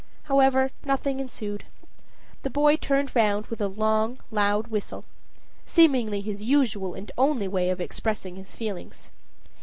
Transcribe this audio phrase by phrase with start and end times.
[0.23, 1.63] However, nothing ensued.
[2.41, 5.05] The boy turned round, with a long, loud whistle
[5.63, 9.11] seemingly his usual and only way of expressing his feelings.